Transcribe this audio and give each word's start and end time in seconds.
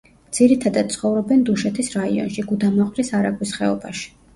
ძირითადად 0.37 0.89
ცხოვრობენ 0.95 1.45
დუშეთის 1.51 1.95
რაიონში, 2.01 2.49
გუდამაყრის 2.51 3.17
არაგვის 3.23 3.59
ხეობაში. 3.61 4.15